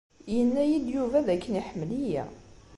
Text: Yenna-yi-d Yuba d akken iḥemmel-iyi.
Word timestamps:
Yenna-yi-d 0.33 0.85
Yuba 0.95 1.25
d 1.25 1.27
akken 1.33 1.59
iḥemmel-iyi. 1.61 2.21